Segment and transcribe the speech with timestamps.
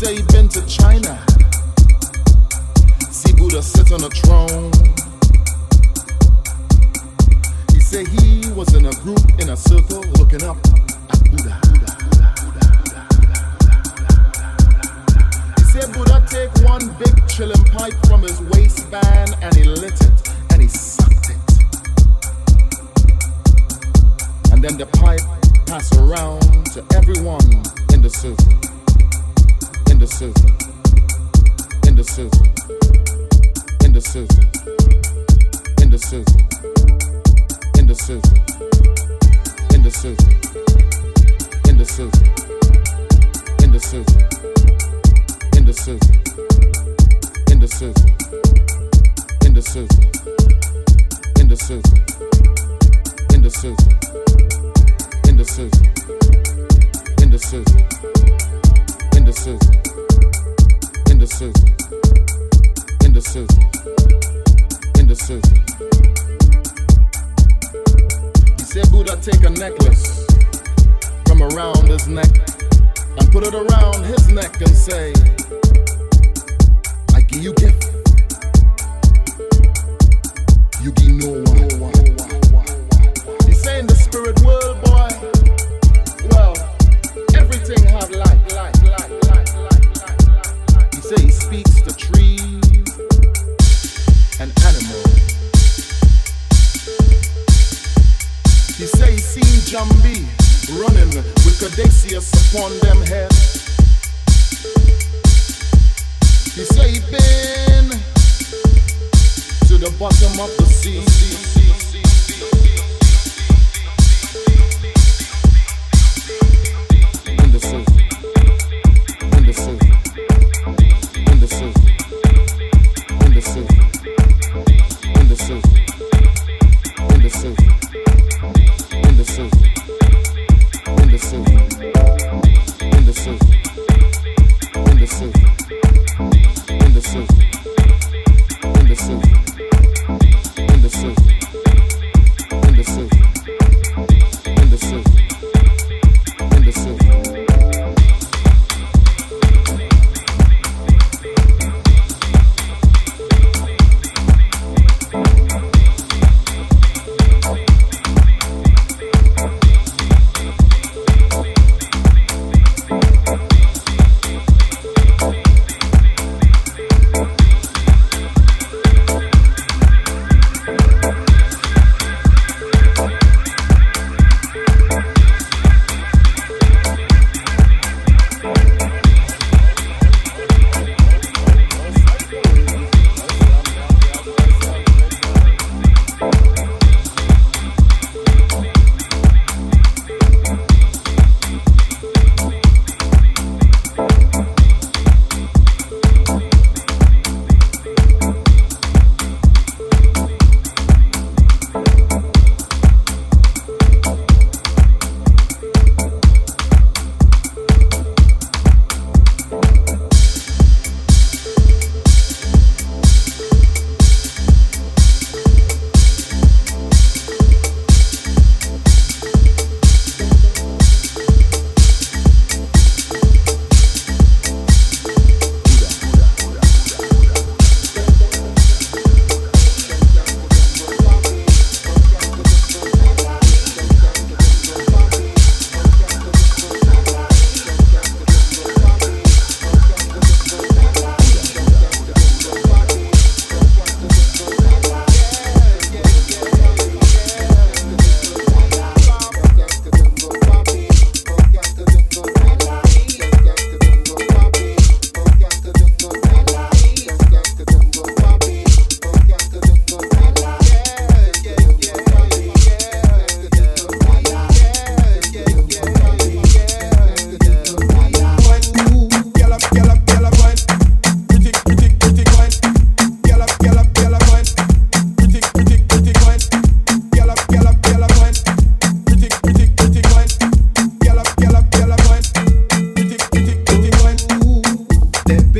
[0.00, 1.12] say he been to China.
[3.10, 4.72] See Buddha sit on a throne.
[7.70, 10.56] He say he was in a group in a circle looking up
[11.12, 11.54] at Buddha.
[15.58, 20.28] He said Buddha take one big chillum pipe from his waistband and he lit it
[20.50, 21.36] and he sucked it.
[24.50, 25.20] And then the pipe
[25.66, 27.44] pass around to everyone
[27.92, 28.79] in the circle.
[30.00, 30.50] In the circle.
[31.86, 32.46] In the circle.
[33.84, 34.40] In the circle.
[35.82, 36.34] In the circle.
[37.78, 38.40] In the circle.
[58.22, 58.39] In.
[59.30, 59.70] In the circle.
[61.08, 61.68] In the circle.
[63.04, 63.62] In the circle.
[64.98, 65.56] In the circle.
[68.58, 70.26] He said Buddha take a necklace
[71.28, 72.26] from around his neck
[73.20, 75.12] and put it around his neck and say,
[77.14, 77.86] I give you gift.
[80.82, 81.30] You give no
[81.78, 82.00] one.
[83.80, 84.79] The spirit world,
[99.70, 100.26] Jambi
[100.80, 103.30] running with Cadacius upon them head.
[106.56, 107.90] He say he been
[109.68, 111.59] to the bottom of the sea.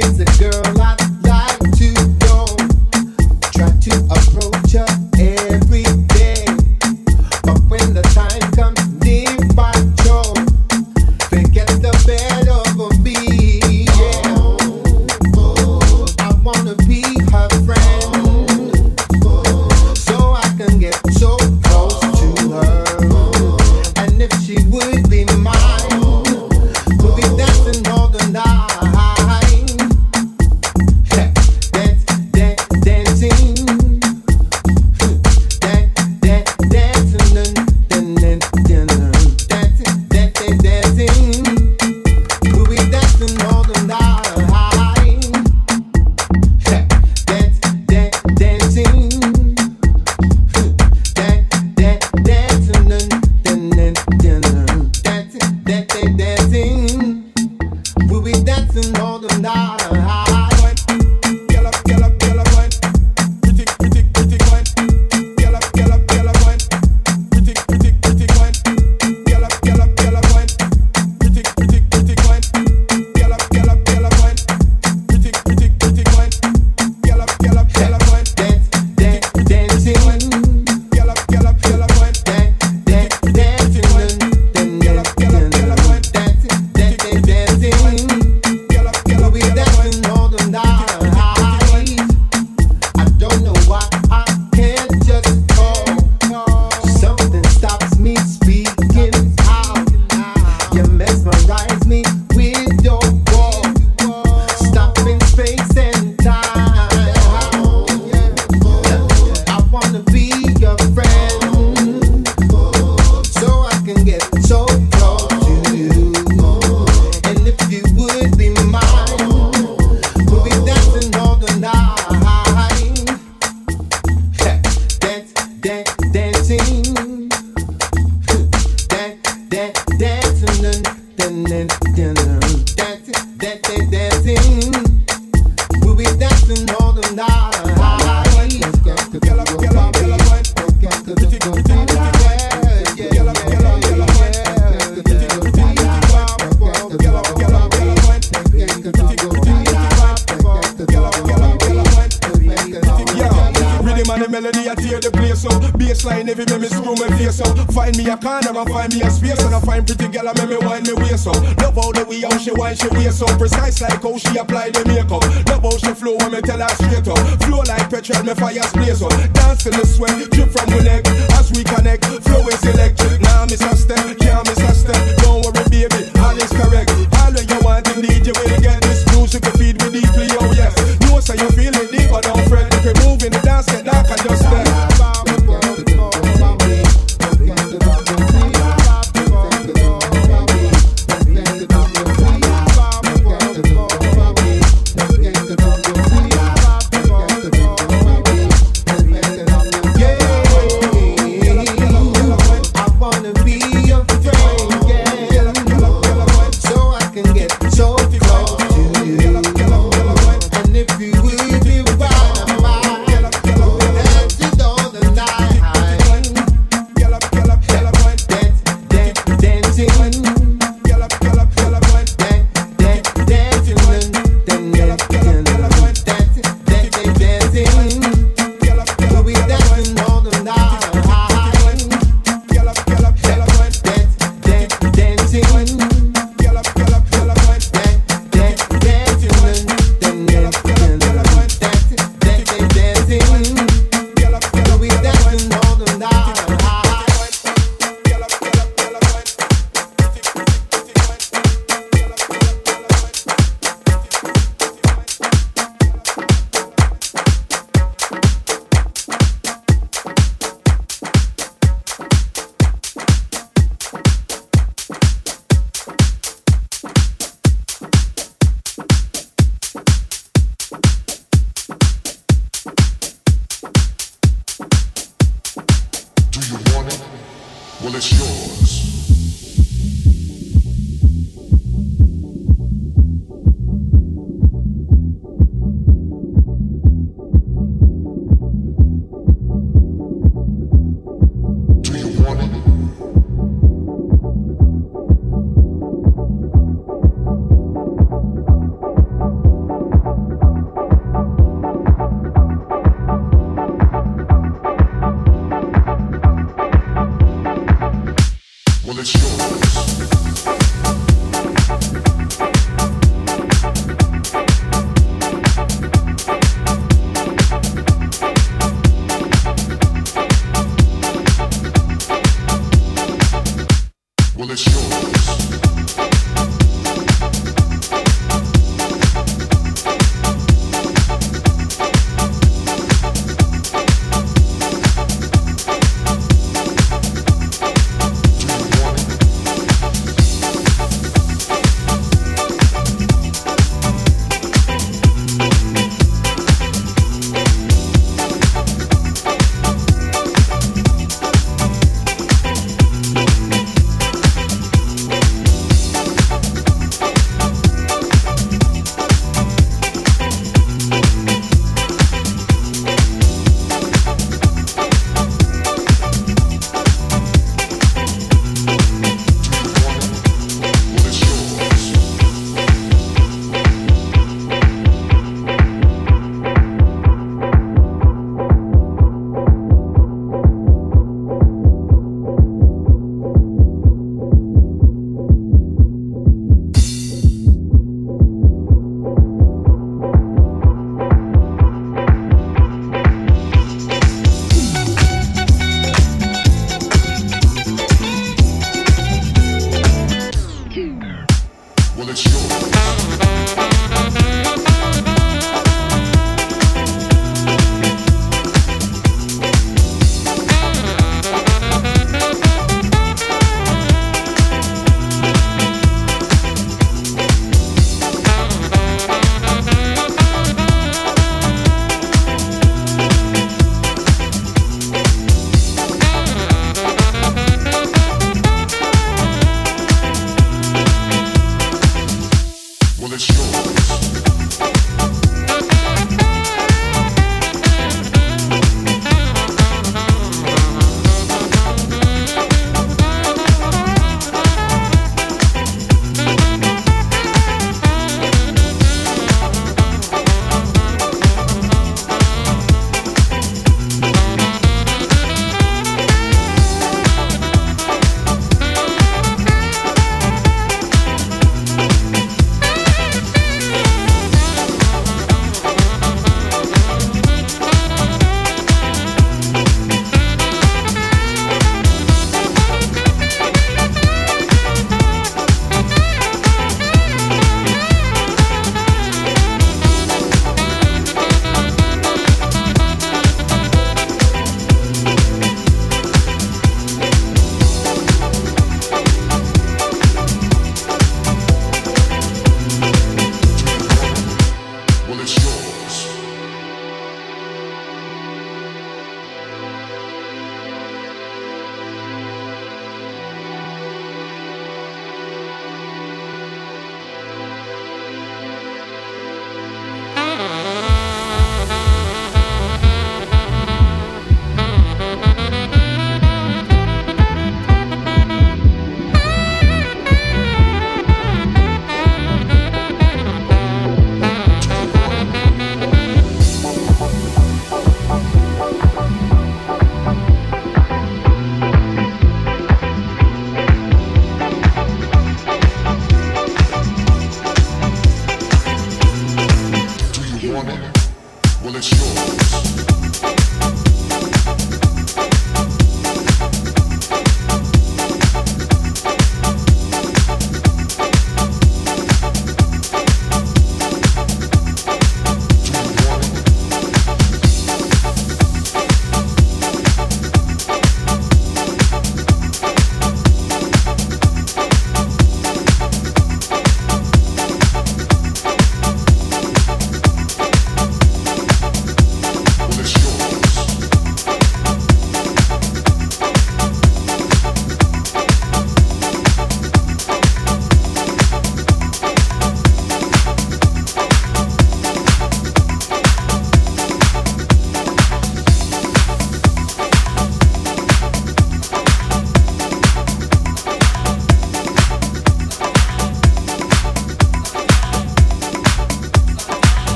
[0.00, 0.79] busy, girl.